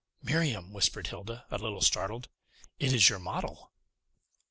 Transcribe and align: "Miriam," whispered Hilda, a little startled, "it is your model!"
"Miriam," 0.23 0.73
whispered 0.73 1.05
Hilda, 1.05 1.45
a 1.51 1.59
little 1.59 1.79
startled, 1.79 2.27
"it 2.79 2.91
is 2.91 3.07
your 3.07 3.19
model!" 3.19 3.71